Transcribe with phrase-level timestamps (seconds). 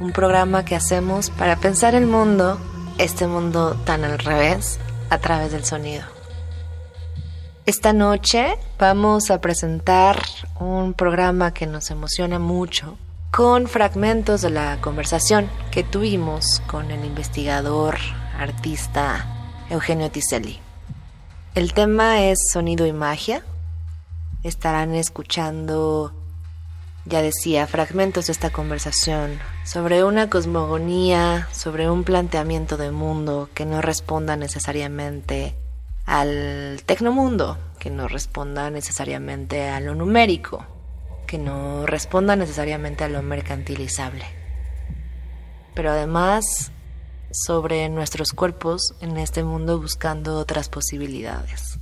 [0.00, 2.58] un programa que hacemos para pensar el mundo,
[2.98, 4.78] este mundo tan al revés,
[5.10, 6.04] a través del sonido.
[7.64, 10.22] Esta noche vamos a presentar
[10.60, 12.96] un programa que nos emociona mucho
[13.32, 17.96] con fragmentos de la conversación que tuvimos con el investigador,
[18.38, 19.26] artista
[19.68, 20.60] Eugenio Tiselli.
[21.54, 23.42] El tema es sonido y magia.
[24.42, 26.12] Estarán escuchando,
[27.06, 33.64] ya decía, fragmentos de esta conversación sobre una cosmogonía, sobre un planteamiento de mundo que
[33.64, 35.54] no responda necesariamente
[36.04, 40.66] al tecnomundo, que no responda necesariamente a lo numérico,
[41.26, 44.24] que no responda necesariamente a lo mercantilizable.
[45.74, 46.72] Pero además
[47.30, 51.78] sobre nuestros cuerpos en este mundo buscando otras posibilidades.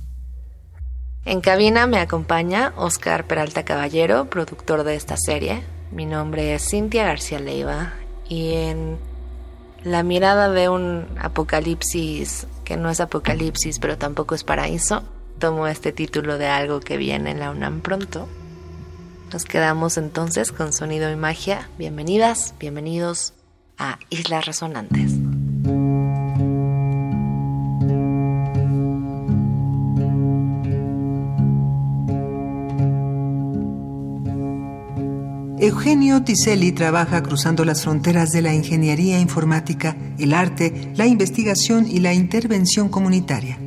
[1.27, 5.63] En cabina me acompaña Oscar Peralta Caballero, productor de esta serie.
[5.91, 7.93] Mi nombre es Cintia García Leiva
[8.29, 8.99] y en
[9.83, 15.01] la mirada de un apocalipsis que no es apocalipsis pero tampoco es paraíso,
[15.39, 18.29] tomo este título de algo que viene en la UNAM pronto.
[19.33, 21.69] Nos quedamos entonces con sonido y magia.
[21.79, 23.33] Bienvenidas, bienvenidos
[23.79, 25.04] a Islas Resonantes.
[35.65, 42.01] Eugenio Tiselli trabaja cruzando las fronteras de la ingeniería informática, el arte, la investigación y
[42.01, 43.57] la intervención comunitaria.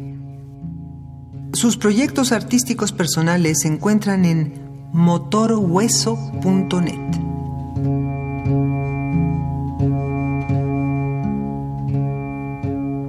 [1.54, 4.52] Sus proyectos artísticos personales se encuentran en
[4.92, 7.10] motorhueso.net.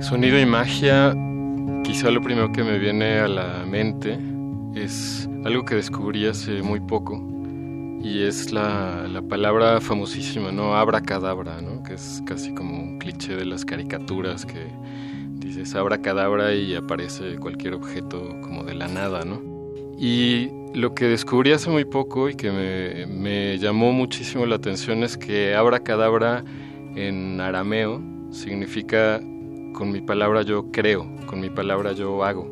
[0.02, 1.16] Sonido y magia,
[1.84, 4.18] quizá lo primero que me viene a la mente
[4.74, 7.38] es algo que descubrí hace muy poco
[8.02, 10.76] y es la, la palabra famosísima, ¿no?
[10.76, 11.84] Abracadabra, ¿no?
[11.84, 14.68] Que es casi como un cliché de las caricaturas que
[15.36, 19.42] dices abracadabra y aparece cualquier objeto como de la nada, ¿no?
[19.98, 25.04] Y lo que descubrí hace muy poco y que me, me llamó muchísimo la atención
[25.04, 26.44] es que abracadabra
[26.96, 29.20] en arameo significa
[29.74, 32.48] con mi palabra yo creo, con mi palabra yo hago.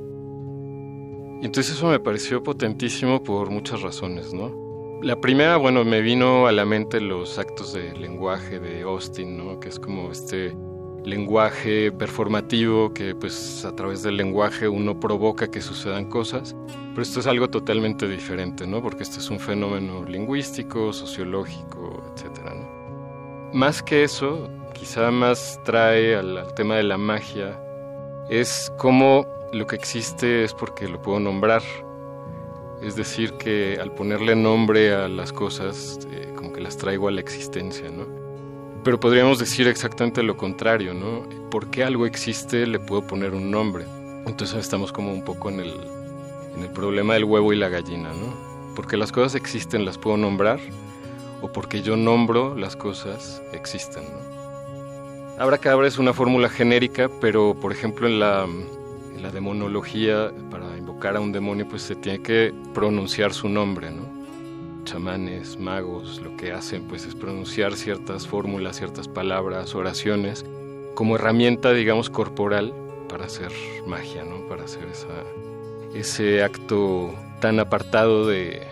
[1.42, 4.67] Y entonces eso me pareció potentísimo por muchas razones, ¿no?
[5.02, 9.60] La primera, bueno, me vino a la mente los actos de lenguaje de Austin, ¿no?
[9.60, 10.58] Que es como este
[11.06, 16.56] lenguaje performativo que pues a través del lenguaje uno provoca que sucedan cosas,
[16.90, 18.82] pero esto es algo totalmente diferente, ¿no?
[18.82, 22.56] Porque este es un fenómeno lingüístico, sociológico, etcétera.
[23.54, 27.56] Más que eso, quizá más trae al, al tema de la magia,
[28.30, 31.62] es cómo lo que existe es porque lo puedo nombrar,
[32.82, 37.12] es decir, que al ponerle nombre a las cosas, eh, como que las traigo a
[37.12, 38.06] la existencia, ¿no?
[38.84, 41.28] Pero podríamos decir exactamente lo contrario, ¿no?
[41.50, 43.86] Porque algo existe, le puedo poner un nombre.
[44.26, 45.74] Entonces estamos como un poco en el,
[46.56, 48.76] en el problema del huevo y la gallina, ¿no?
[48.76, 50.60] Porque las cosas existen, las puedo nombrar,
[51.42, 54.38] o porque yo nombro las cosas, existen, ¿no?
[55.40, 61.16] Abracadabra es una fórmula genérica, pero por ejemplo en la, en la demonología, para invocar
[61.16, 64.02] a un demonio, pues se tiene que pronunciar su nombre, ¿no?
[64.84, 70.44] Chamanes, magos, lo que hacen pues es pronunciar ciertas fórmulas, ciertas palabras, oraciones,
[70.96, 72.74] como herramienta, digamos, corporal
[73.10, 73.52] para hacer
[73.86, 74.48] magia, ¿no?
[74.48, 75.08] Para hacer esa,
[75.94, 78.66] ese acto tan apartado de,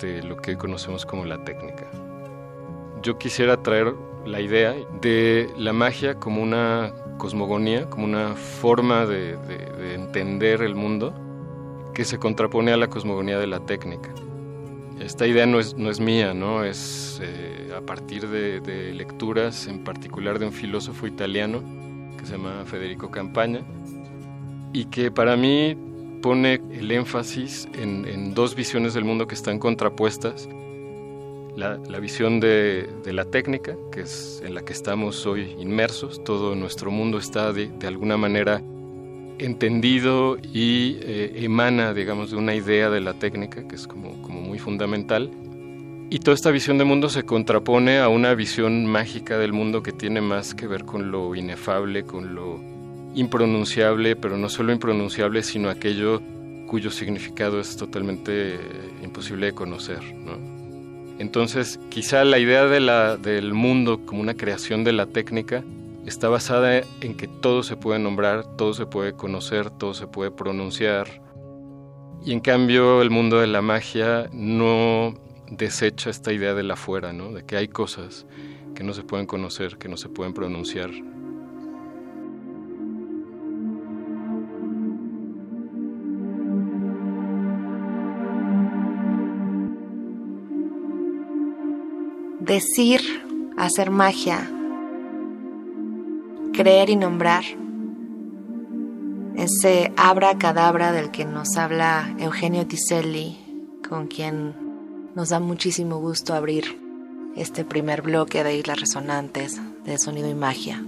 [0.00, 1.90] de lo que conocemos como la técnica.
[3.02, 3.92] Yo quisiera traer
[4.24, 10.62] la idea de la magia como una cosmogonía, como una forma de, de, de, entender
[10.62, 11.12] el mundo
[11.96, 14.10] que se contrapone a la cosmogonía de la técnica.
[15.00, 16.62] Esta idea no es, no es mía, ¿no?
[16.62, 21.62] es eh, a partir de, lecturas, en particular de un filósofo italiano
[22.18, 23.62] que se llama Federico Campaña,
[24.74, 25.74] y que para mí
[26.20, 30.50] pone el énfasis en, dos visiones del mundo que están contrapuestas
[31.56, 36.90] la, visión de, la técnica, que es en la que estamos hoy inmersos, todo nuestro
[36.90, 38.62] mundo está de alguna manera
[39.38, 44.58] entendido y eh, emana, digamos, de una idea de la técnica, que es como, muy
[44.58, 45.30] fundamental,
[46.08, 49.90] Y toda esta visión de mundo se contrapone a una visión mágica del mundo que
[49.90, 52.60] tiene más que ver con lo inefable, con lo
[53.16, 56.22] impronunciable, pero no solo impronunciable, sino aquello
[56.68, 58.58] cuyo significado es totalmente eh,
[59.02, 59.98] imposible de conocer.
[61.18, 65.64] Entonces, quizá la idea de la, del mundo como una creación de la técnica
[66.06, 70.30] está basada en que todo se puede nombrar, todo se puede conocer, todo se puede
[70.30, 71.20] pronunciar.
[72.24, 75.14] Y en cambio el mundo de la magia no
[75.50, 77.32] desecha esta idea de la fuera, ¿no?
[77.32, 78.26] de que hay cosas
[78.74, 80.90] que no se pueden conocer, que no se pueden pronunciar.
[92.40, 93.00] Decir,
[93.56, 94.48] hacer magia,
[96.56, 97.44] creer y nombrar.
[99.36, 104.54] Ese abra cadabra del que nos habla Eugenio Tiselli, con quien
[105.14, 106.80] nos da muchísimo gusto abrir
[107.36, 110.82] este primer bloque de Islas Resonantes de Sonido y Magia.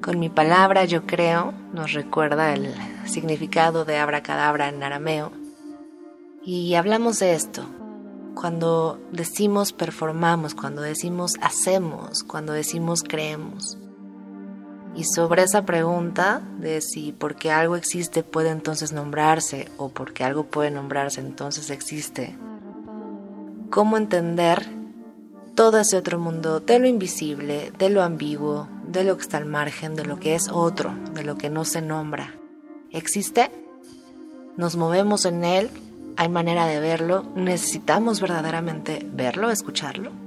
[0.00, 2.72] Con mi palabra yo creo nos recuerda el
[3.04, 5.32] significado de abracadabra en arameo.
[6.44, 7.64] Y hablamos de esto.
[8.34, 13.76] Cuando decimos performamos, cuando decimos hacemos, cuando decimos creemos.
[14.94, 20.44] Y sobre esa pregunta de si porque algo existe puede entonces nombrarse o porque algo
[20.44, 22.36] puede nombrarse entonces existe,
[23.70, 24.66] cómo entender
[25.54, 29.46] todo ese otro mundo de lo invisible, de lo ambiguo, de lo que está al
[29.46, 32.34] margen, de lo que es otro, de lo que no se nombra.
[32.90, 33.50] ¿Existe?
[34.56, 35.70] ¿Nos movemos en él?
[36.16, 37.24] ¿Hay manera de verlo?
[37.34, 40.21] ¿Necesitamos verdaderamente verlo, escucharlo?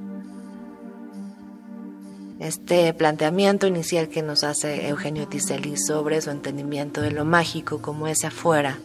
[2.40, 8.08] Este planteamiento inicial que nos hace Eugenio Tiselli sobre su entendimiento de lo mágico como
[8.08, 8.80] es afuera,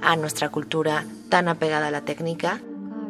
[0.00, 2.60] a nuestra cultura tan apegada a la técnica,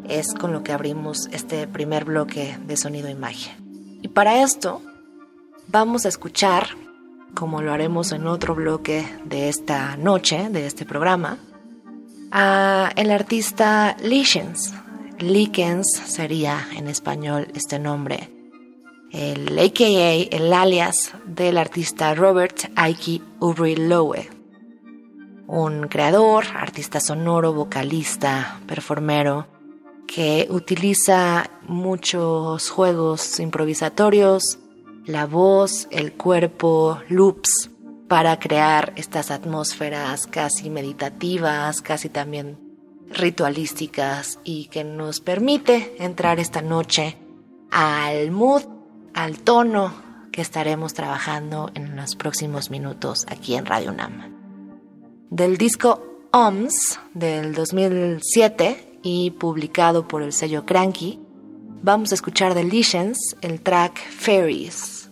[0.06, 3.56] es con lo que abrimos este primer bloque de sonido y magia.
[4.02, 4.82] Y para esto
[5.68, 6.68] vamos a escuchar,
[7.34, 11.38] como lo haremos en otro bloque de esta noche, de este programa,
[12.30, 14.74] a el artista Lichens.
[15.18, 18.37] Likens sería en español este nombre.
[19.10, 24.28] El AKA, el alias del artista Robert Ike Uri Lowe.
[25.46, 29.46] Un creador, artista sonoro, vocalista, performero,
[30.06, 34.58] que utiliza muchos juegos improvisatorios,
[35.06, 37.70] la voz, el cuerpo, loops,
[38.08, 42.58] para crear estas atmósferas casi meditativas, casi también
[43.10, 47.16] ritualísticas y que nos permite entrar esta noche
[47.70, 48.77] al mood,
[49.14, 49.92] al tono
[50.32, 54.34] que estaremos trabajando en los próximos minutos aquí en Radio Nam.
[55.30, 61.18] Del disco OMS del 2007 y publicado por el sello Cranky,
[61.82, 65.10] vamos a escuchar de Legends el track Fairies.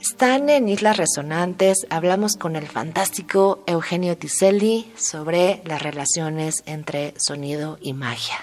[0.00, 7.78] Están en Islas Resonantes, hablamos con el fantástico Eugenio Tiselli sobre las relaciones entre sonido
[7.80, 8.36] y magia.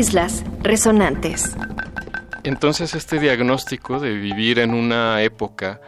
[0.00, 1.54] Islas Resonantes.
[2.42, 5.78] Entonces este diagnóstico de vivir en una época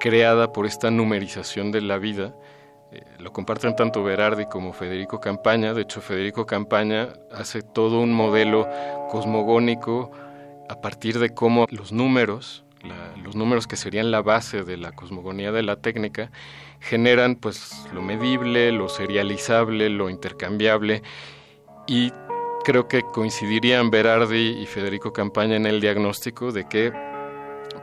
[0.00, 2.34] creada por esta numerización de la vida,
[2.90, 5.72] eh, lo comparten tanto Berardi como Federico Campaña.
[5.72, 8.68] De hecho, Federico Campaña hace todo un modelo
[9.08, 10.10] cosmogónico
[10.68, 12.64] a partir de cómo los números,
[13.22, 16.32] los números que serían la base de la cosmogonía de la técnica,
[16.80, 21.04] generan pues lo medible, lo serializable, lo intercambiable
[21.86, 22.12] y
[22.70, 26.92] creo que coincidirían Berardi y Federico Campaña en el diagnóstico de que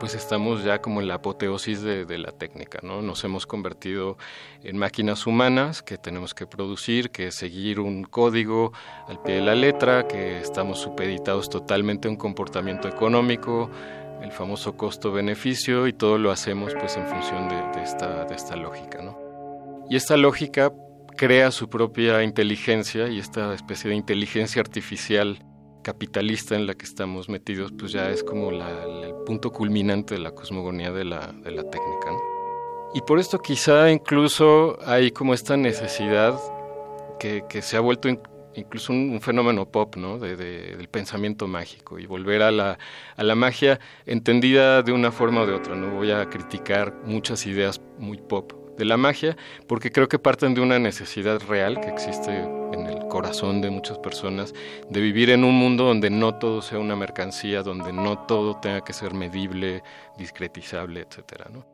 [0.00, 3.02] pues estamos ya como en la apoteosis de, la técnica, ¿no?
[3.02, 4.16] Nos hemos convertido
[4.62, 8.72] en máquinas humanas que tenemos que producir, que seguir un código
[9.08, 13.68] al pie de la letra, que estamos supeditados totalmente a un comportamiento económico,
[14.22, 19.02] el famoso costo-beneficio y todo lo hacemos pues en función de, esta, de esta lógica,
[19.02, 19.18] ¿no?
[19.90, 20.72] Y esta lógica
[21.18, 25.44] crea su propia inteligencia y esta especie de inteligencia artificial
[25.82, 30.30] capitalista en la que estamos metidos, pues ya es como el punto culminante de la
[30.30, 32.16] cosmogonía de la, de la técnica.
[32.94, 36.38] Y por esto quizá incluso hay como esta necesidad
[37.18, 38.08] que, que se ha vuelto
[38.54, 40.18] incluso un, fenómeno pop, ¿no?
[40.18, 42.78] De, del pensamiento mágico y volver a la,
[43.16, 45.74] a la magia entendida de una forma o de otra.
[45.74, 50.54] No voy a criticar muchas ideas muy pop de la magia, porque creo que parten
[50.54, 54.54] de una necesidad real que existe en el corazón de muchas personas,
[54.88, 58.82] de vivir en un mundo donde no todo sea una mercancía, donde no todo tenga
[58.82, 59.82] que ser medible,
[60.16, 61.66] discretizable, etcétera, ¿no?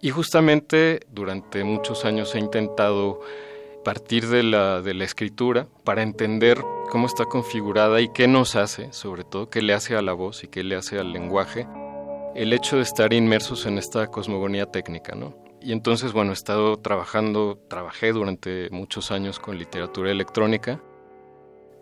[0.00, 3.20] Y justamente durante muchos años he intentado
[3.84, 6.60] partir de la, de la escritura para entender
[6.90, 10.42] cómo está configurada y qué nos hace, sobre todo, qué le hace a la voz
[10.42, 11.66] y qué le hace al lenguaje,
[12.34, 15.43] el hecho de estar inmersos en esta cosmogonía técnica, ¿no?
[15.64, 20.78] Y entonces, bueno, he estado trabajando, trabajé durante muchos años con literatura electrónica,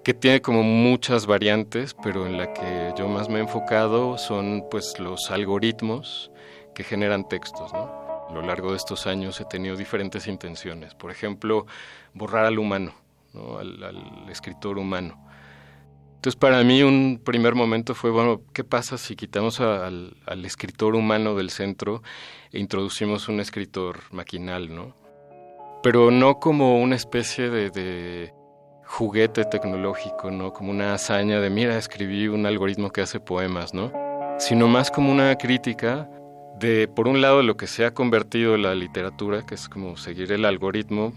[0.05, 4.65] que tiene como muchas variantes, pero en la que yo más me he enfocado son
[4.71, 6.31] pues los algoritmos
[6.77, 7.91] que generan textos, ¿no?
[8.29, 10.95] A lo largo de estos años he tenido diferentes intenciones.
[10.95, 11.67] Por ejemplo,
[12.15, 12.95] borrar al humano,
[13.33, 13.59] ¿no?
[13.59, 15.32] al escritor humano
[16.23, 20.15] entonces para mí un primer momento fue, bueno, ¿qué pasa si quitamos al,
[20.45, 22.01] escritor humano del centro
[22.53, 24.95] e introducimos un escritor maquinal, ¿no?
[25.83, 28.33] Pero no como una especie de,
[28.85, 30.53] juguete tecnológico, ¿no?
[30.53, 33.93] Como una hazaña de, mira, escribí un algoritmo que hace poemas, ¿no?
[34.39, 36.09] Sino más como una crítica
[36.61, 40.31] de, por un lado, lo que se ha convertido la literatura, que es como seguir
[40.31, 41.15] el algoritmo.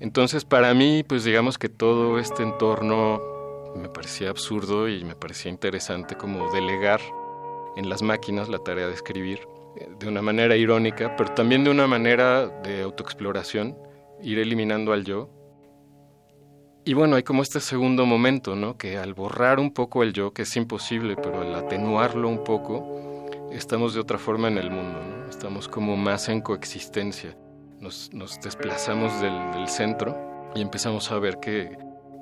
[0.00, 3.37] Entonces, para mí, pues digamos que todo este entorno
[3.76, 7.00] me parecía absurdo y me parecía interesante como delegar
[7.76, 9.40] en las máquinas la tarea de escribir
[9.76, 13.76] eh, de una manera irónica, pero también de una manera de autoexploración,
[14.22, 15.30] ir eliminando al yo.
[16.84, 18.78] Y bueno, hay como este segundo momento, ¿no?
[18.78, 23.28] Que al borrar un poco el yo, que es imposible, pero al atenuarlo un poco,
[23.52, 24.98] estamos de otra forma en el mundo.
[25.28, 27.36] Estamos como más en coexistencia.
[27.78, 30.16] Nos, nos desplazamos del, del centro
[30.54, 31.76] y empezamos a ver que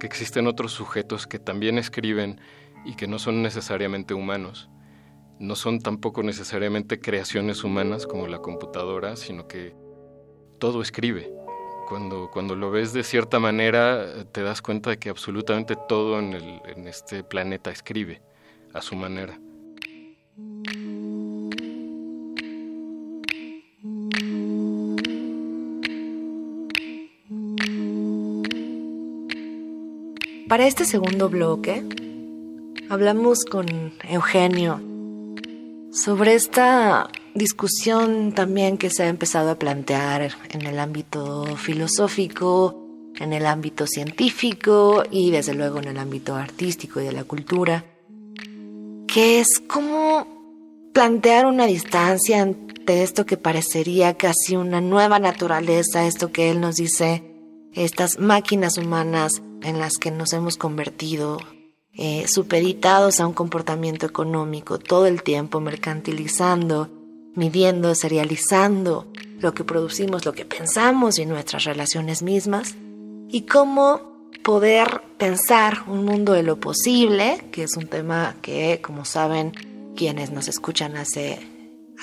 [0.06, 2.40] existen otros sujetos que también escriben
[2.84, 4.70] y que no son necesariamente humanos.
[5.38, 9.74] No son tampoco necesariamente creaciones humanas como la computadora, sino que
[10.58, 11.30] todo escribe.
[11.88, 16.32] Cuando, cuando lo ves de cierta manera, te das cuenta de que absolutamente todo en,
[16.32, 18.22] el, en este planeta escribe
[18.72, 19.38] a su manera.
[30.48, 31.82] Para este segundo bloque,
[32.88, 33.66] hablamos con
[34.08, 34.80] Eugenio
[35.90, 42.80] sobre esta discusión también que se ha empezado a plantear en el ámbito filosófico,
[43.18, 47.84] en el ámbito científico y desde luego en el ámbito artístico y de la cultura,
[49.08, 56.30] que es cómo plantear una distancia ante esto que parecería casi una nueva naturaleza, esto
[56.30, 57.24] que él nos dice,
[57.72, 61.38] estas máquinas humanas en las que nos hemos convertido,
[61.92, 66.90] eh, supeditados a un comportamiento económico, todo el tiempo mercantilizando,
[67.34, 69.06] midiendo, serializando
[69.40, 72.74] lo que producimos, lo que pensamos y nuestras relaciones mismas,
[73.28, 79.04] y cómo poder pensar un mundo de lo posible, que es un tema que, como
[79.04, 79.52] saben
[79.96, 81.38] quienes nos escuchan hace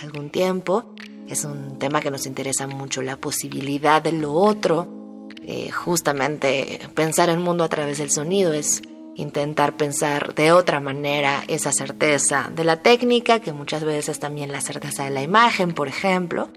[0.02, 0.94] algún tiempo,
[1.28, 5.03] es un tema que nos interesa mucho, la posibilidad de lo otro,
[5.46, 8.82] eh, justamente pensar el mundo a través del sonido es
[9.16, 14.62] intentar pensar de otra manera esa certeza de la técnica, que muchas veces también la
[14.62, 16.50] certeza de la imagen, por ejemplo,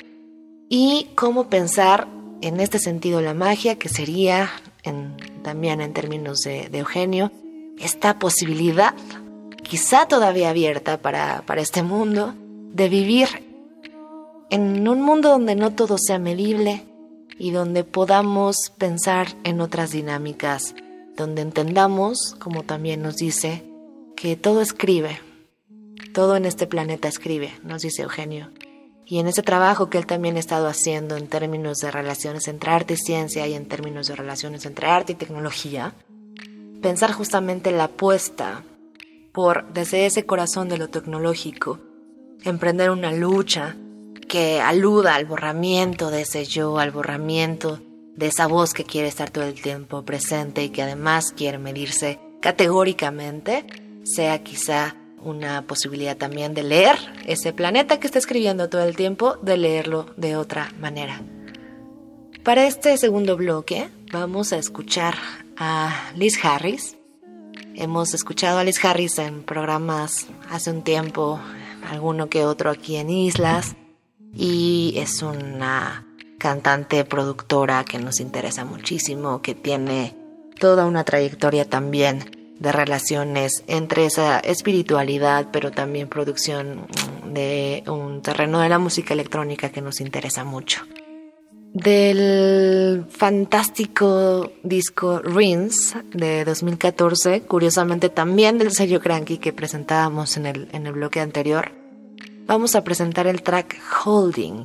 [0.68, 2.08] y cómo pensar
[2.40, 4.50] en este sentido la magia, que sería
[5.42, 7.32] también en términos de, Eugenio,
[7.78, 8.94] esta posibilidad,
[9.62, 12.34] quizá todavía abierta para, para este mundo,
[12.72, 13.28] de vivir
[14.50, 16.84] en un mundo donde no todo sea medible
[17.38, 20.75] y donde podamos pensar en otras dinámicas,
[21.16, 23.64] donde entendamos, como también nos dice,
[24.16, 25.20] que todo escribe,
[26.12, 28.51] todo en este planeta escribe, nos dice Eugenio.
[29.05, 32.70] Y en ese trabajo que él también ha estado haciendo en términos de relaciones entre
[32.70, 35.94] arte y ciencia y en términos de relaciones entre arte y tecnología,
[36.83, 38.64] pensar justamente la apuesta
[39.33, 41.79] por, desde ese corazón de lo tecnológico,
[42.42, 43.77] emprender una lucha
[44.28, 47.80] que aluda al borramiento de ese yo, al borramiento
[48.14, 52.18] de esa voz que quiere estar todo el tiempo presente y que además quiere medirse
[52.40, 53.66] categóricamente,
[54.04, 59.36] sea quizá una posibilidad también de leer ese planeta que está escribiendo todo el tiempo,
[59.42, 61.20] de leerlo de otra manera.
[62.42, 65.16] Para este segundo bloque vamos a escuchar
[65.56, 66.96] a Liz Harris.
[67.74, 71.40] Hemos escuchado a Liz Harris en programas hace un tiempo,
[71.90, 73.74] alguno que otro aquí en Islas,
[74.37, 76.07] y es una
[76.38, 80.14] cantante productora que nos interesa muchísimo, que tiene
[80.59, 86.87] toda una trayectoria también de relaciones entre esa espiritualidad, pero también producción
[87.33, 90.83] de un terreno de la música electrónica que nos interesa mucho.
[91.72, 100.68] Del fantástico disco Rings de 2014, curiosamente también del sello Cranky que presentábamos en el,
[100.72, 101.72] en el bloque anterior,
[102.46, 104.64] vamos a presentar el track Holding.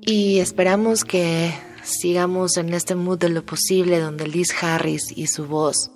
[0.00, 5.46] Y esperamos que sigamos en este mood de lo posible donde Liz Harris y su
[5.46, 5.90] voz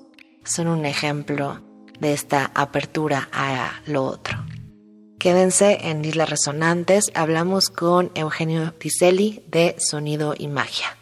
[0.45, 1.61] son un ejemplo
[2.01, 4.45] de esta apertura a lo otro.
[5.19, 10.97] Quédense en Islas Resonantes, hablamos con Eugenio Tiselli de Sonido y Magia.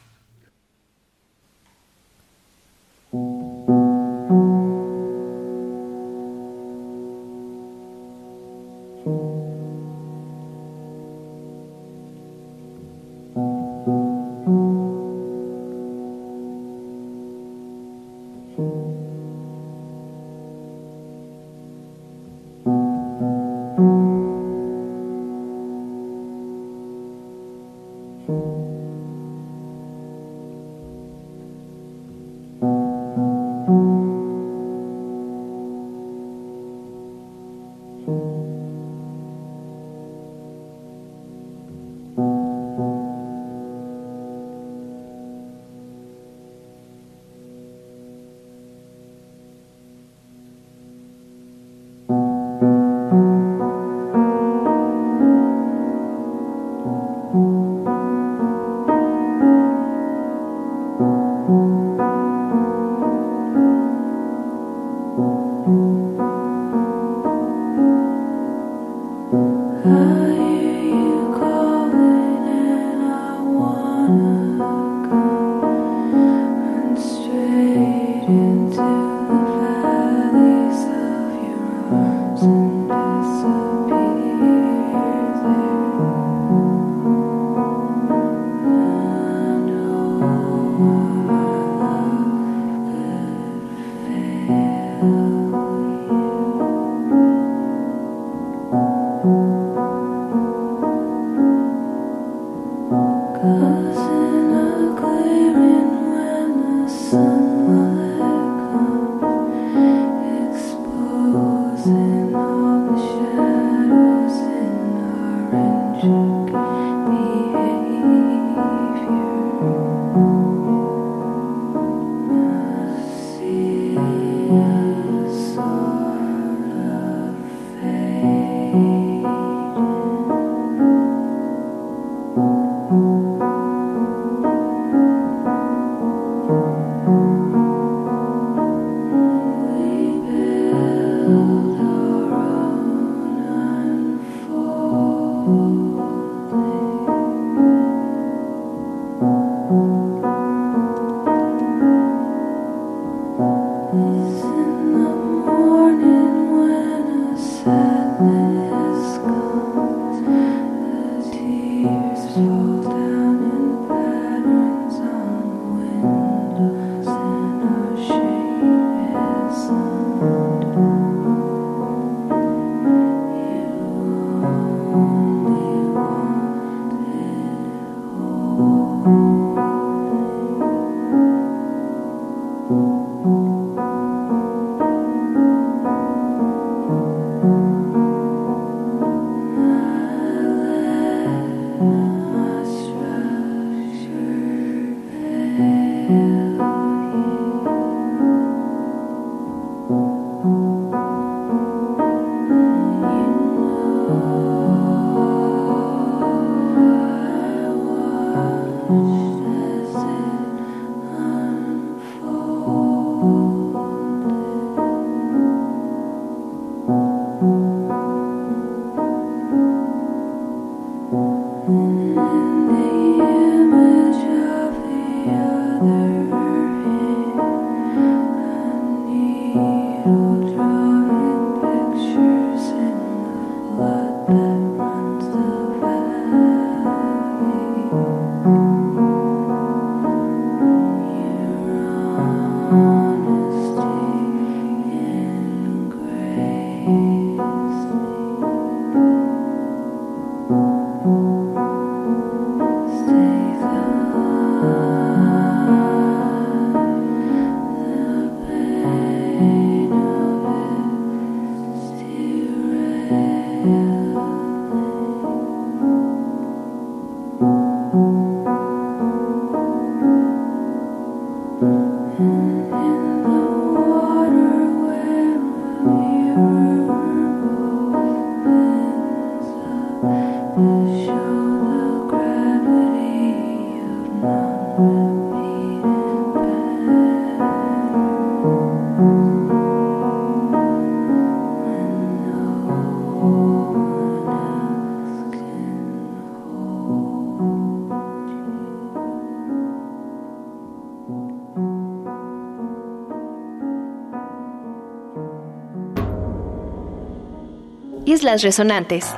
[308.09, 309.15] Islas Resonantes.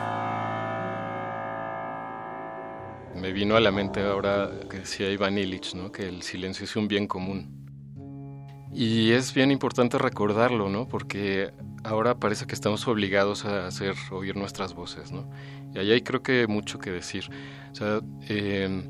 [3.14, 5.92] Me vino a la mente ahora que decía Iván Illich, ¿no?
[5.92, 7.68] que el silencio es un bien común.
[8.74, 10.88] Y es bien importante recordarlo, ¿no?
[10.88, 11.52] Porque
[11.84, 15.30] ahora parece que estamos obligados a hacer oír nuestras voces, ¿no?
[15.72, 17.30] Y ahí hay creo que mucho que decir.
[17.70, 18.82] O sea, em,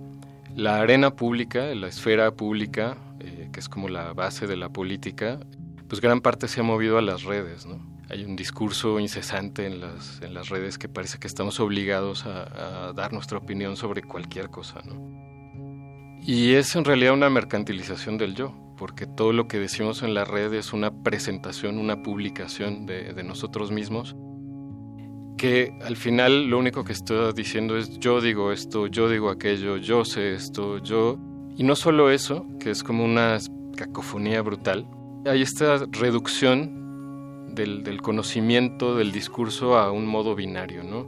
[0.57, 5.41] la arena pública, la esfera pública, eh, que es como la base de la política,
[5.89, 8.00] pues gran parte se ha movido a las redes, ¿no?
[8.11, 12.88] Hay un discurso incesante en las, en las redes que parece que estamos obligados a,
[12.88, 16.20] a dar nuestra opinión sobre cualquier cosa, ¿no?
[16.23, 20.25] Y es en realidad una mercantilización del yo porque todo lo que decimos en la
[20.25, 24.16] red es una presentación, una publicación de, nosotros mismos,
[25.37, 29.77] que al final lo único que estoy diciendo es yo digo esto, yo digo aquello,
[29.77, 31.18] yo sé esto, yo...
[31.59, 33.37] Y no solo eso, que es como una
[33.77, 34.88] cacofonía brutal,
[35.27, 36.89] hay esta reducción
[37.55, 41.07] del, conocimiento, del discurso a un modo binario, ¿no?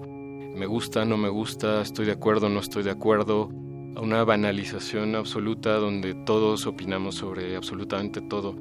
[0.57, 3.51] Me gusta, no me gusta, estoy de acuerdo, no estoy de acuerdo,
[3.97, 8.55] a una banalización absoluta donde todos opinamos sobre absolutamente todo.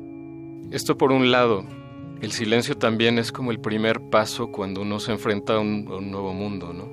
[0.71, 1.65] Esto por un lado,
[2.21, 6.33] el silencio también es como el primer paso cuando uno se enfrenta a un, nuevo
[6.33, 6.89] mundo, ¿no?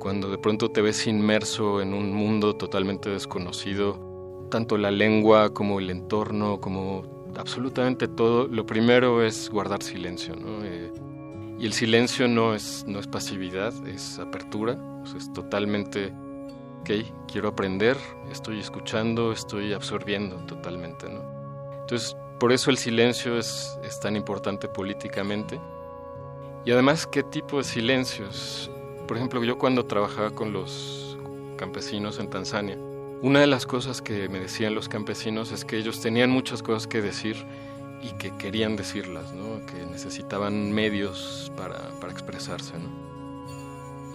[0.00, 5.78] Cuando de pronto te ves inmerso en un mundo totalmente desconocido, tanto la lengua como
[5.78, 10.64] el entorno, como absolutamente todo, lo primero es guardar silencio, ¿no?
[10.64, 10.92] Eh,
[11.58, 14.78] y el silencio no es, no es pasividad, es apertura,
[15.16, 16.12] es totalmente
[16.86, 16.90] ok,
[17.30, 17.96] quiero aprender,
[18.30, 21.22] estoy escuchando, estoy absorbiendo totalmente, ¿no?
[21.80, 25.60] Entonces, por eso el silencio es, es tan importante políticamente.
[26.64, 28.70] Y además, ¿qué tipo de silencios?
[29.08, 31.16] Por ejemplo, yo cuando trabajaba con los
[31.56, 32.76] campesinos en Tanzania,
[33.22, 36.86] una de las cosas que me decían los campesinos es que ellos tenían muchas cosas
[36.86, 37.36] que decir
[38.02, 39.64] y que querían decirlas, ¿no?
[39.66, 42.74] que necesitaban medios para, para expresarse.
[42.78, 43.06] ¿no?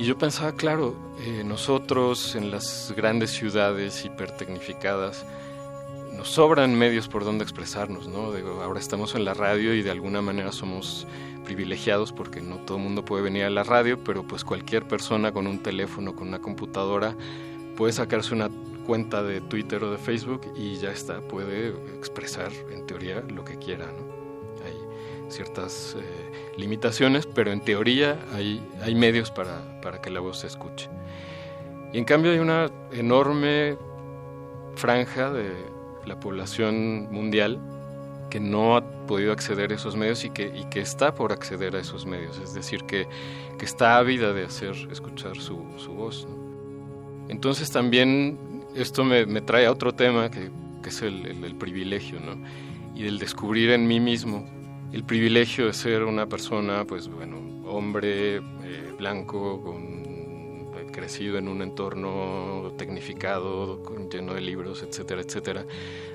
[0.02, 5.26] Y yo pensaba, claro, eh, nosotros en las grandes ciudades hipertecnificadas
[6.12, 8.34] nos sobran medios por donde expresarnos, ¿no?
[8.64, 11.08] Ahora estamos en la radio y de alguna manera somos
[11.46, 15.32] privilegiados porque no todo el mundo puede venir a la radio, pero pues cualquier persona
[15.32, 17.16] con un teléfono, con una computadora,
[17.78, 18.50] puede sacarse una
[18.86, 23.58] cuenta de Twitter o de Facebook y ya está, puede expresar en teoría lo que
[23.58, 24.12] quiera, ¿no?
[24.66, 25.96] Hay ciertas...
[26.00, 30.90] Eh, limitaciones, pero en teoría hay, hay medios para, para que la voz se escuche.
[31.94, 33.78] Y en cambio hay una enorme
[34.76, 35.52] franja de
[36.06, 37.60] la población mundial
[38.30, 41.76] que no ha podido acceder a esos medios y que, y que está por acceder
[41.76, 43.08] a esos medios, es decir, que,
[43.60, 46.26] que está ávida de hacer escuchar su, su voz.
[47.28, 48.40] Entonces también
[48.76, 50.50] esto me, me, trae a otro tema que,
[50.82, 52.36] que es el, el, el privilegio, ¿no?
[52.96, 54.46] y del descubrir en mí mismo
[54.92, 58.42] el privilegio de ser una persona, pues bueno, hombre, eh,
[58.98, 60.02] blanco, con,
[60.92, 63.82] crecido en un entorno tecnificado,
[64.12, 65.66] lleno de libros, etcétera, etcétera,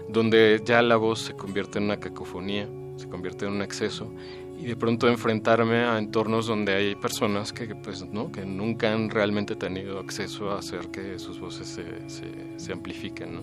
[0.08, 4.12] donde ya la voz se convierte en una cacofonía, se convierte en un exceso,
[4.58, 8.32] y de pronto enfrentarme a entornos donde hay personas que, pues, ¿no?
[8.32, 13.34] que nunca han realmente tenido acceso a hacer que sus voces se, se, se amplifiquen.
[13.34, 13.42] ¿no?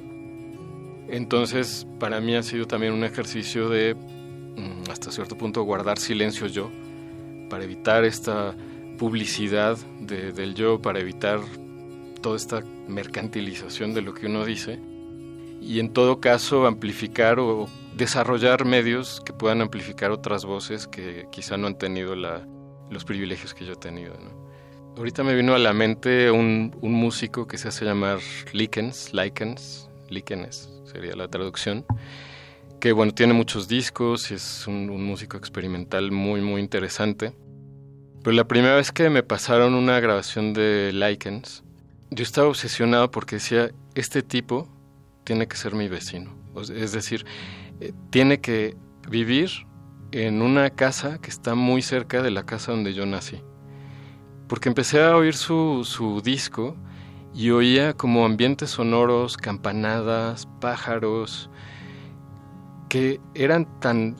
[1.08, 3.95] Entonces, para mí ha sido también un ejercicio de
[4.56, 6.69] Mm, hasta cierto punto guardar silencio yo,
[7.49, 8.56] para evitar esta
[8.97, 11.39] publicidad del yo, para evitar
[12.21, 14.80] toda esta mercantilización de lo que uno dice
[15.60, 21.58] y en todo caso amplificar o desarrollar medios que puedan amplificar otras voces que quizá
[21.58, 24.13] no han tenido los privilegios que yo he tenido.
[24.97, 28.19] Ahorita me vino a la mente un, un músico que se hace llamar
[28.51, 31.86] Likens, Likens, Likens sería la traducción,
[32.79, 37.34] que bueno, tiene muchos discos y es un, músico experimental muy, muy interesante.
[38.23, 41.63] Pero la primera vez que me pasaron una grabación de Likens,
[42.12, 44.67] yo estaba obsesionado porque decía, este tipo
[45.23, 46.36] tiene que ser mi vecino.
[46.75, 47.25] Es decir,
[47.83, 48.77] eh, tiene que
[49.09, 49.49] vivir
[50.11, 53.41] en una casa que está muy cerca de la casa donde yo nací.
[54.47, 56.77] Porque empecé a oír su, su disco
[57.33, 61.49] y oía como ambientes sonoros, campanadas, pájaros,
[62.87, 64.15] que eran tan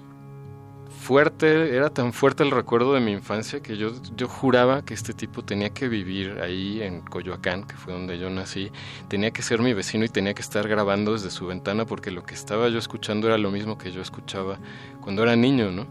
[1.04, 5.13] fuerte, era tan fuerte el recuerdo de mi infancia que yo, yo juraba que este
[5.13, 8.72] tipo tenía que vivir ahí en Coyoacán, que fue donde yo nací,
[9.10, 12.24] tenía que ser mi vecino y tenía que estar grabando desde su ventana porque lo
[12.24, 14.60] que estaba yo escuchando era lo mismo que yo escuchaba
[15.02, 15.86] cuando era niño, ¿no?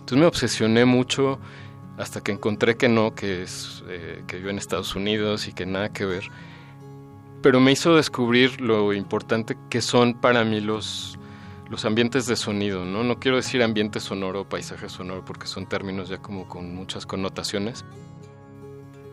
[0.00, 1.38] Entonces me obsesioné mucho
[1.96, 5.64] hasta que encontré que no, que es eh, que vivo en Estados Unidos y que
[5.64, 6.28] nada que ver.
[7.40, 11.18] Pero me hizo descubrir lo importante que son para mí los,
[11.68, 13.04] los ambientes de sonido, ¿no?
[13.04, 17.06] No quiero decir ambiente sonoro o paisaje sonoro porque son términos ya como con muchas
[17.06, 17.84] connotaciones,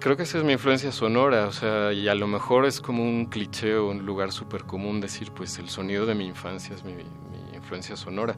[0.03, 3.03] creo que esa es mi influencia sonora, o sea, y a lo mejor es como
[3.03, 6.83] un cliché o un lugar súper común decir, pues el sonido de mi infancia es
[6.83, 7.03] mi, mi,
[7.55, 8.35] influencia sonora.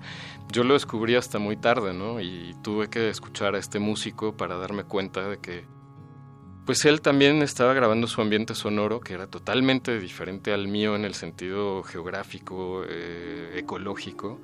[0.51, 2.21] Yo lo descubrí hasta muy tarde, ¿no?
[2.21, 5.65] Y tuve que escuchar a este músico para darme cuenta de que,
[6.65, 11.05] pues él también estaba grabando su ambiente sonoro, que era totalmente diferente al mío en
[11.05, 14.39] el sentido geográfico, eh, ecológico.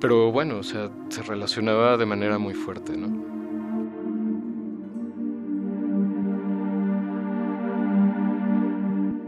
[0.00, 3.28] Pero bueno, o sea, se relacionaba de manera muy fuerte, ¿no?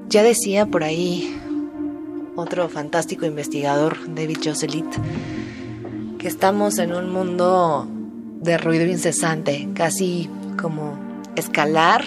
[0.08, 1.38] Ya decía por ahí
[2.36, 4.86] otro fantástico investigador, David Joselit,
[6.18, 7.86] que estamos en un mundo
[8.40, 12.04] de ruido incesante, casi como escalar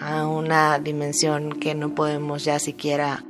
[0.00, 3.24] a una dimensión que no podemos ya siquiera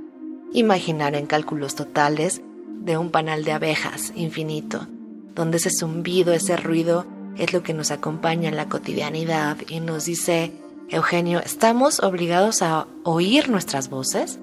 [0.52, 2.42] imaginar en cálculos totales
[2.80, 4.86] de un panal de abejas infinito,
[5.34, 10.04] donde ese zumbido, ese ruido es lo que nos acompaña en la cotidianidad y nos
[10.04, 10.52] dice
[10.88, 14.38] Eugenio, ¿estamos obligados a oír nuestras voces?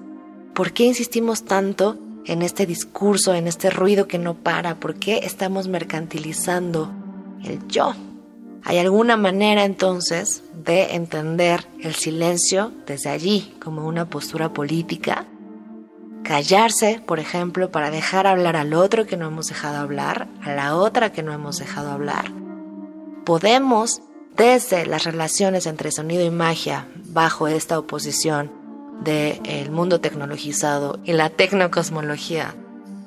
[0.54, 4.76] ¿Por qué insistimos tanto en este discurso, en este ruido que no para?
[4.76, 6.90] ¿Por qué estamos mercantilizando
[7.44, 7.94] el yo?
[8.64, 15.26] ¿Hay alguna manera entonces de entender el silencio desde allí como una postura política?
[16.22, 20.76] Callarse, por ejemplo, para dejar hablar al otro que no hemos dejado hablar, a la
[20.76, 22.30] otra que no hemos dejado hablar.
[23.24, 24.02] Podemos
[24.36, 28.52] desde las relaciones entre sonido y magia bajo esta oposición
[29.02, 32.54] del mundo tecnologizado y la tecnocosmología,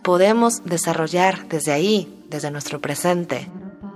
[0.03, 3.47] podemos desarrollar desde ahí, desde nuestro presente,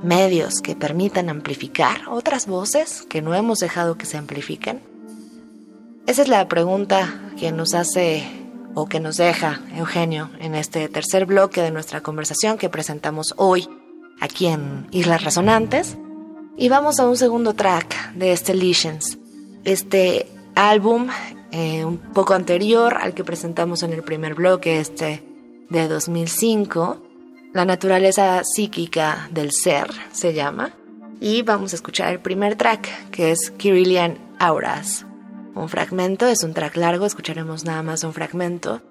[0.06, 4.82] medios que permitan amplificar otras voces que no hemos dejado que se amplifiquen?
[6.08, 8.24] Esa es la pregunta que nos hace
[8.76, 13.68] o que nos deja Eugenio en este tercer bloque de nuestra conversación que presentamos hoy
[14.20, 15.98] aquí en Islas Resonantes
[16.58, 19.18] y vamos a un segundo track de este Lesions.
[19.64, 21.08] Este álbum,
[21.52, 25.24] eh, un poco anterior al que presentamos en el primer bloque, este
[25.70, 27.05] de 2005,
[27.56, 30.74] La naturaleza psíquica del ser se llama.
[31.22, 35.06] Y vamos a escuchar el primer track, que es Kirillian Auras.
[35.56, 38.82] Un fragmento, es un track largo, escucharemos nada más un fragmento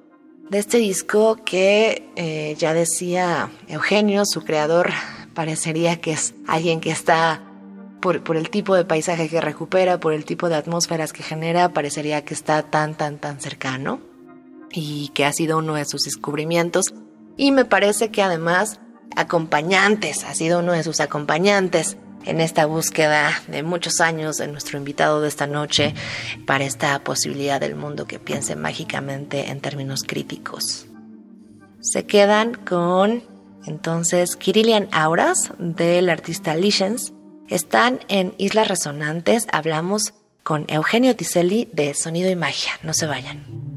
[0.49, 4.93] de este disco que eh, ya decía Eugenio, su creador,
[5.35, 7.43] parecería que es alguien que está
[8.01, 12.25] por, el tipo de paisaje que recupera, por el tipo de atmósferas que genera, parecería
[12.25, 14.01] que está tan, tan, tan cercano
[14.71, 16.95] y que ha sido uno de sus descubrimientos.
[17.37, 18.81] Y me parece que además
[19.17, 24.79] acompañantes, ha sido uno de sus acompañantes en esta búsqueda de muchos años de nuestro
[24.79, 25.95] invitado de esta noche
[26.47, 30.87] para esta posibilidad del mundo que piense mágicamente en términos críticos.
[31.81, 33.23] Se quedan con
[33.67, 37.13] entonces Kirillian Auras del artista Lichens
[37.49, 42.73] están en Islas Resonantes, hablamos con Eugenio Tiselli de Sonido y Magia.
[42.83, 43.74] No se vayan.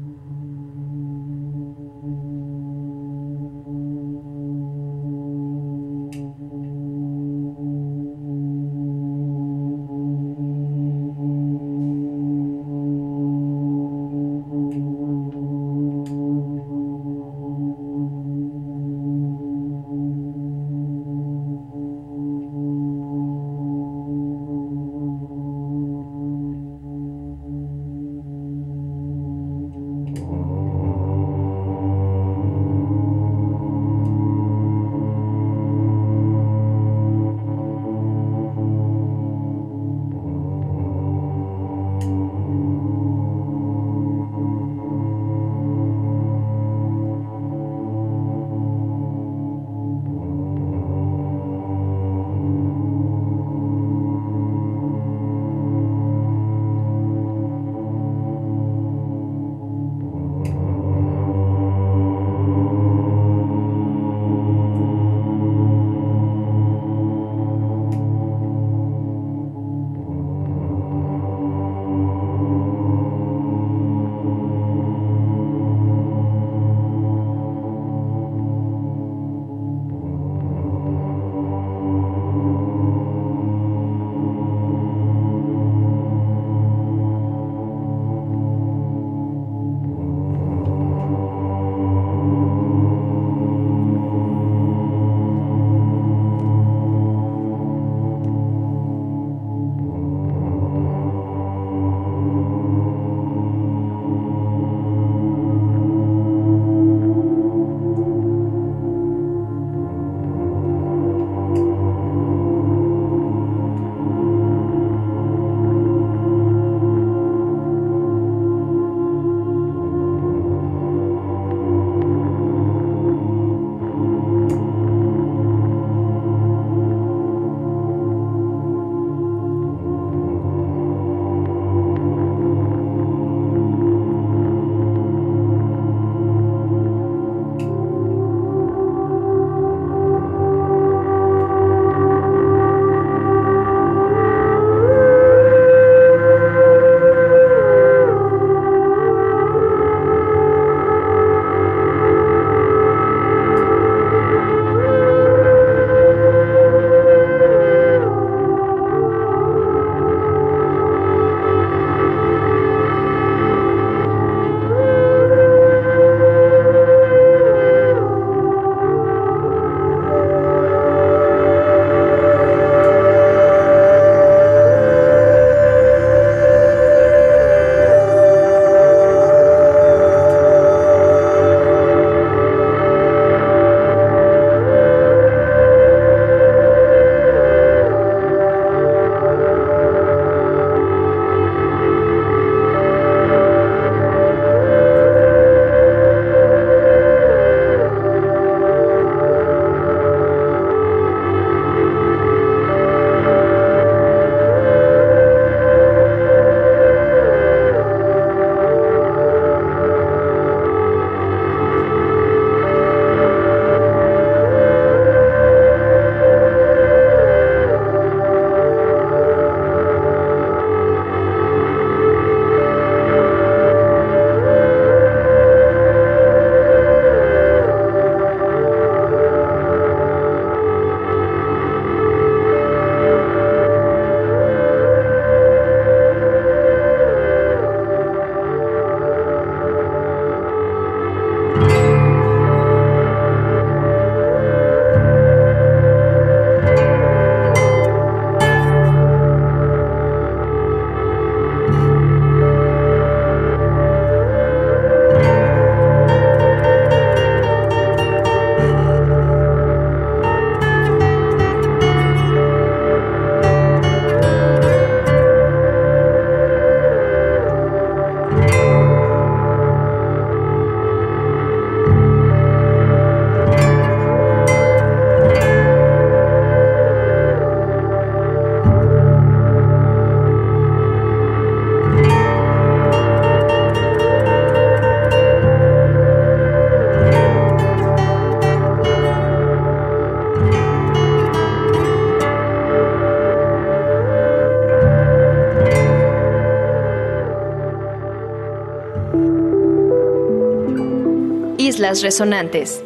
[301.88, 302.84] Resonantes.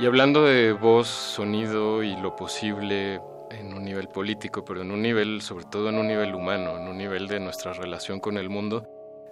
[0.00, 3.20] Y hablando de voz, sonido y lo posible
[3.50, 6.88] en un nivel político, pero en un nivel, sobre todo en un nivel humano, en
[6.88, 8.88] un nivel de nuestra relación con el mundo,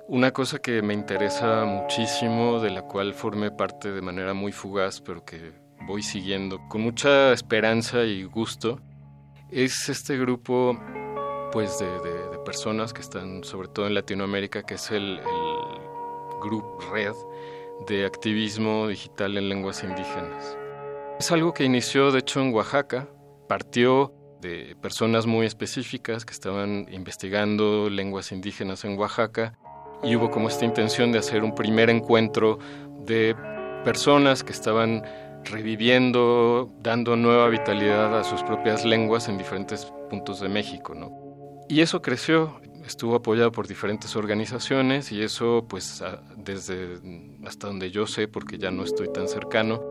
[0.06, 5.00] una cosa que me interesa muchísimo, de la cual formé parte de manera muy fugaz,
[5.00, 5.52] pero que
[5.86, 8.80] voy siguiendo con mucha esperanza y gusto,
[9.50, 10.78] es este grupo
[11.50, 11.88] pues de,
[12.44, 15.20] personas que están sobre todo en Latinoamérica, que es el
[16.40, 17.14] Grupo Red
[17.86, 20.56] de Activismo Digital en Lenguas Indígenas.
[21.18, 23.08] Es algo que inició de hecho en Oaxaca,
[23.48, 29.58] partió de personas muy específicas que estaban investigando lenguas indígenas en Oaxaca
[30.02, 32.58] y hubo como esta intención de hacer un primer encuentro
[33.04, 33.34] de
[33.84, 35.02] personas que estaban
[35.44, 41.10] reviviendo, dando nueva vitalidad a sus propias lenguas en diferentes puntos de México, ¿no?
[41.68, 46.02] Y eso creció, estuvo apoyado por diferentes organizaciones y eso pues
[46.36, 46.98] desde
[47.46, 49.82] hasta donde yo sé, porque ya no estoy tan cercano,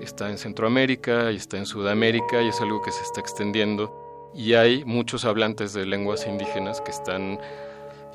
[0.00, 4.54] está en Centroamérica y está en Sudamérica y es algo que se está extendiendo y
[4.54, 7.38] hay muchos hablantes de lenguas indígenas que están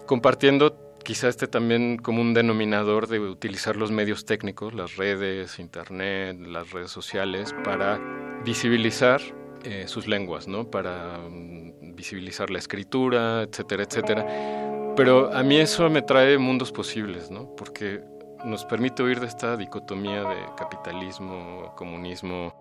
[0.06, 6.38] compartiendo quizá este también como un denominador de utilizar los medios técnicos, las redes, internet,
[6.40, 7.98] las redes sociales, para
[8.44, 9.22] visibilizar
[9.64, 10.70] eh, sus lenguas, ¿no?
[10.70, 14.94] Para mm, visibilizar la escritura, etcétera, etcétera.
[14.96, 17.54] Pero a mí eso me trae mundos posibles, ¿no?
[17.56, 18.02] Porque
[18.46, 22.54] nos permite huir de esta dicotomía de capitalismo, comunismo,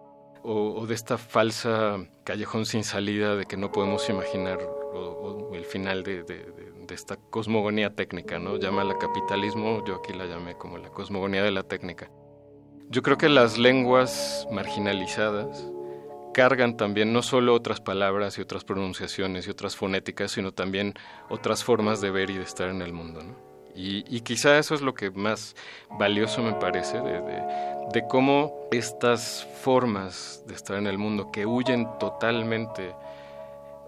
[0.43, 4.59] o, de esta falsa callejón sin salida de que no podemos imaginar
[5.53, 8.57] el final de, de esta cosmogonía técnica, ¿no?
[8.57, 12.11] la capitalismo, yo aquí la llamé como la cosmogonía de la técnica.
[12.89, 15.69] Yo creo que las lenguas marginalizadas
[16.37, 20.93] cargan también no solo otras palabras y otras pronunciaciones y otras fonéticas, sino también
[21.31, 23.23] otras formas de ver y de estar en el mundo.
[23.75, 25.57] Y, quizá eso es lo que más
[25.99, 27.23] valioso me parece de,
[27.91, 32.95] de cómo estas formas de estar en el mundo que huyen totalmente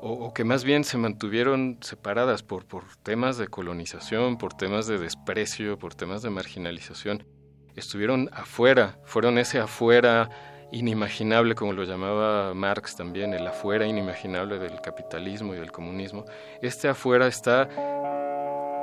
[0.00, 4.96] o, que más bien se mantuvieron separadas por, por temas de colonización, por temas de
[4.96, 7.24] desprecio, por temas de marginalización,
[7.76, 10.30] estuvieron afuera, fueron ese afuera
[10.70, 16.24] inimaginable, como lo llamaba Marx también, el afuera inimaginable del capitalismo y del comunismo.
[16.62, 17.68] Este afuera está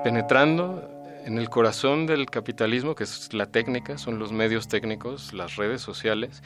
[0.03, 0.89] penetrando
[1.25, 5.81] en el corazón del capitalismo, que es la técnica, son los medios técnicos, las redes
[5.81, 6.43] sociales,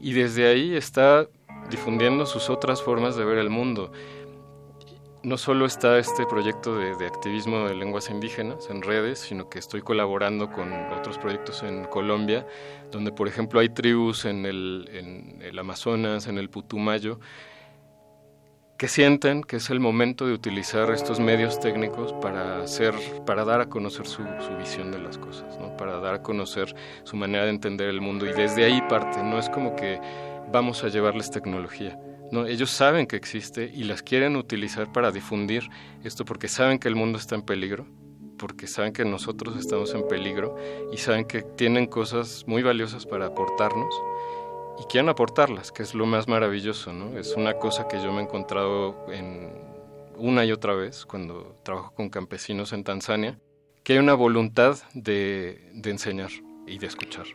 [0.00, 1.26] y desde ahí está
[1.70, 3.92] difundiendo sus otras formas de ver el mundo.
[5.24, 9.82] No solo está este proyecto de, activismo de lenguas indígenas en redes, sino que estoy
[9.82, 12.46] colaborando con otros proyectos en Colombia,
[12.92, 17.18] donde por ejemplo hay tribus en el, Amazonas, en el Putumayo,
[18.76, 22.94] que sienten que es el momento de utilizar estos medios técnicos para hacer,
[23.26, 25.76] para dar a conocer su, su visión de las cosas, ¿no?
[25.76, 29.40] para dar a conocer su manera de entender el mundo y desde ahí parte, no
[29.40, 30.00] es como que
[30.52, 31.98] vamos a llevarles tecnología.
[32.30, 35.68] No, ellos saben que existe y las quieren utilizar para difundir
[36.04, 37.86] esto porque saben que el mundo está en peligro,
[38.38, 40.56] porque saben que nosotros estamos en peligro
[40.92, 43.94] y saben que tienen cosas muy valiosas para aportarnos
[44.78, 47.18] y quieren aportarlas, que es lo más maravilloso, ¿no?
[47.18, 49.50] Es una cosa que yo me he encontrado en
[50.16, 53.38] una y otra vez cuando trabajo con campesinos en Tanzania,
[53.82, 56.30] que hay una voluntad de, de enseñar
[56.66, 57.26] y de escuchar.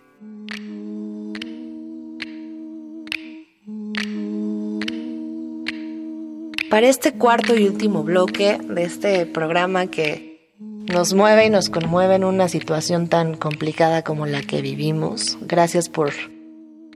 [6.74, 10.56] Para este cuarto y último bloque de este programa que
[10.92, 15.38] nos mueve y nos conmueve en una situación tan complicada como la que vivimos.
[15.42, 16.14] Gracias por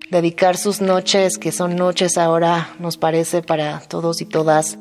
[0.09, 4.79] dedicar sus noches, que son noches ahora, nos parece para todos y todas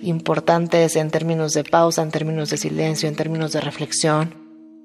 [0.00, 4.34] importantes en términos de pausa, en términos de silencio, en términos de reflexión.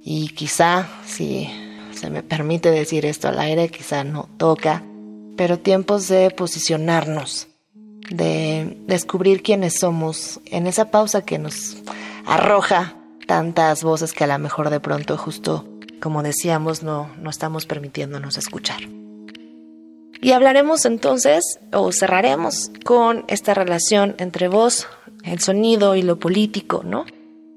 [0.02, 1.50] Y quizá, si
[1.94, 4.84] se me permite decir esto al aire, quizá no toca,
[5.38, 7.48] pero tiempos de posicionarnos
[8.10, 11.78] de descubrir quiénes somos en esa pausa que nos
[12.26, 12.96] arroja
[13.28, 15.66] tantas voces que a lo mejor de pronto justo
[16.04, 18.82] como decíamos no, no estamos permitiéndonos escuchar.
[20.22, 24.86] Y hablaremos entonces o cerraremos con esta relación entre voz,
[25.24, 27.06] el sonido y lo político, ¿no?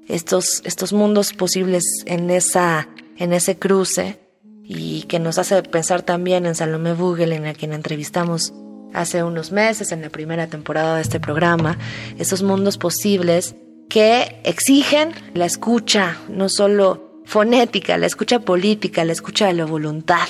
[0.07, 2.87] Estos, estos mundos posibles en, esa,
[3.17, 4.17] en ese cruce
[4.63, 8.53] y que nos hace pensar también en Salomé Bugel, en a quien entrevistamos
[8.99, 11.77] hace unos meses en la primera temporada de este programa,
[12.17, 13.55] esos mundos posibles
[13.89, 20.27] que exigen la escucha, no solo fonética, la escucha política, la escucha de la voluntad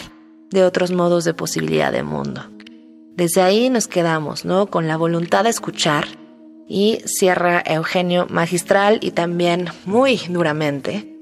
[0.51, 2.43] de otros modos de posibilidad de mundo.
[3.15, 4.67] Desde ahí nos quedamos, ¿no?
[4.67, 6.05] Con la voluntad de escuchar
[6.67, 11.13] y cierra Eugenio magistral y también muy duramente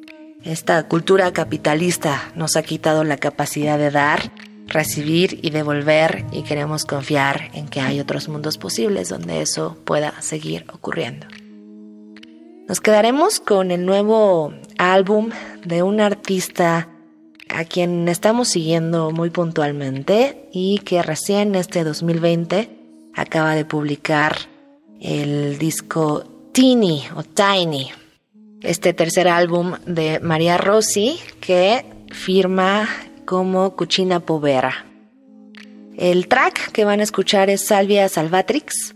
[0.44, 4.32] Esta cultura capitalista nos ha quitado la capacidad de dar,
[4.68, 10.22] recibir y devolver y queremos confiar en que hay otros mundos posibles donde eso pueda
[10.22, 11.28] seguir ocurriendo.
[12.68, 15.30] Nos quedaremos con el nuevo álbum
[15.64, 16.90] de un artista
[17.50, 22.70] a quien estamos siguiendo muy puntualmente y que recién este 2020
[23.14, 24.36] acaba de publicar
[25.00, 27.92] el disco Teeny o Tiny,
[28.62, 32.88] este tercer álbum de María Rossi que firma
[33.26, 34.86] como Cucina Povera.
[35.98, 38.96] El track que van a escuchar es Salvia Salvatrix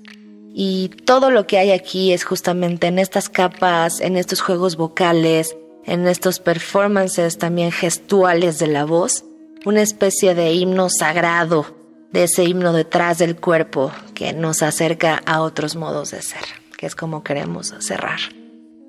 [0.54, 5.56] y todo lo que hay aquí es justamente en estas capas, en estos juegos vocales,
[5.86, 9.26] en estos performances también gestuales de la voz,
[9.66, 11.78] una especie de himno sagrado,
[12.12, 16.44] de ese himno detrás del cuerpo que nos acerca a otros modos de ser,
[16.78, 18.20] que es como queremos cerrar.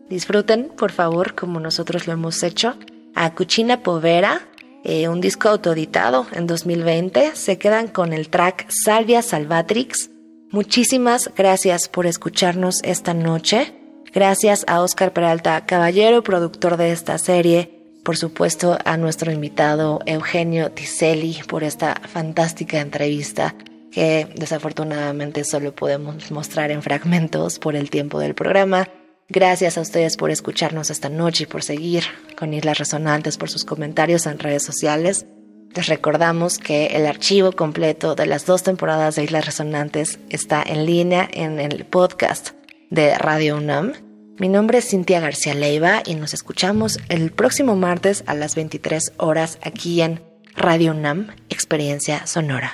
[0.09, 2.75] Disfruten, por favor, como nosotros lo hemos hecho,
[3.15, 4.49] a Cucina Povera,
[4.85, 7.35] eh, un disco autoeditado en 2020.
[7.35, 10.11] Se quedan con el track Salvia Salvatrix.
[10.51, 13.75] Muchísimas gracias por escucharnos esta noche.
[14.13, 17.81] Gracias a Oscar Peralta Caballero, productor de esta serie.
[18.05, 23.55] Por supuesto, a nuestro invitado Eugenio Tiselli por esta fantástica entrevista
[23.91, 28.89] que desafortunadamente solo podemos mostrar en fragmentos por el tiempo del programa.
[29.33, 32.03] Gracias a ustedes por escucharnos esta noche y por seguir
[32.37, 35.25] con Islas Resonantes, por sus comentarios en redes sociales.
[35.73, 40.85] Les recordamos que el archivo completo de las dos temporadas de Islas Resonantes está en
[40.85, 42.51] línea en el podcast
[42.91, 43.93] de Radio UNAM.
[44.41, 49.13] Mi nombre es Cintia García Leiva y nos escuchamos el próximo martes a las 23
[49.19, 50.21] horas aquí en
[50.57, 52.73] Radio UNAM, Experiencia Sonora.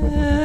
[0.00, 0.41] Yeah.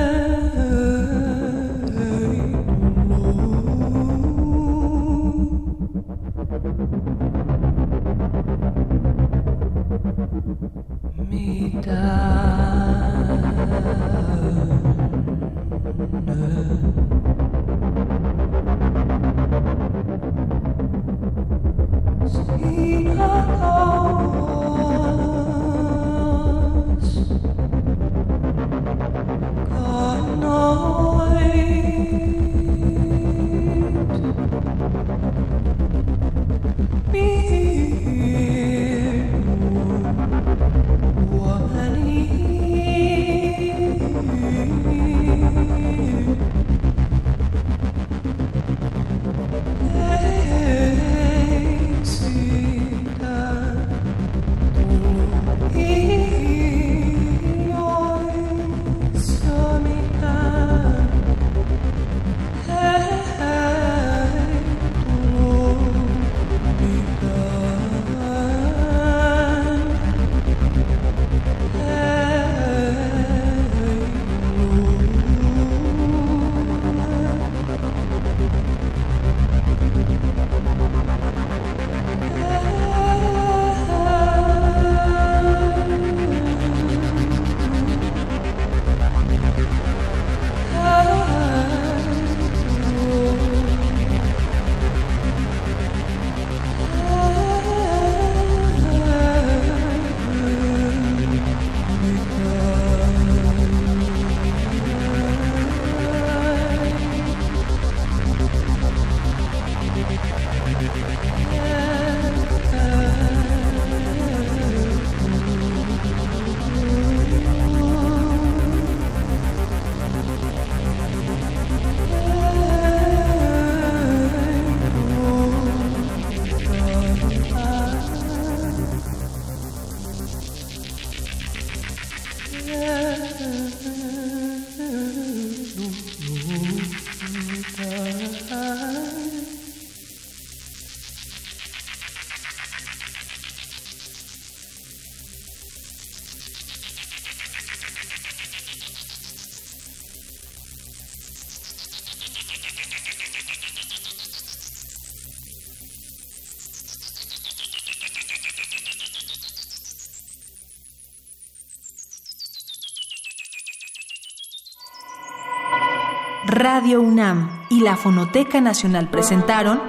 [166.58, 169.80] Radio UNAM y la Fonoteca Nacional presentaron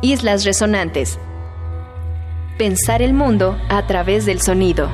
[0.00, 1.18] Islas Resonantes.
[2.56, 4.88] Pensar el mundo a través del sonido.